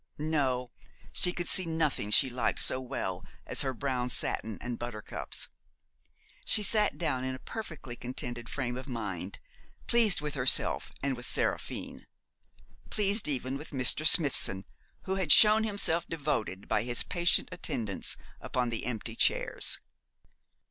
[0.17, 0.71] No.
[1.11, 5.47] She could see nothing she liked so well as her brown satin and buttercups.
[6.43, 9.37] She sat down in a perfectly contented frame of mind,
[9.85, 12.07] pleased with herself and with Seraphine
[12.89, 14.03] pleased even with Mr.
[14.03, 14.65] Smithson,
[15.03, 19.81] who had shown himself devoted by his patient attendance upon the empty chairs.